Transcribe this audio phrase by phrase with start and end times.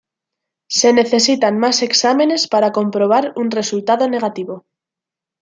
[0.67, 4.65] Se necesitan más exámenes para comprobar un resultado negativo.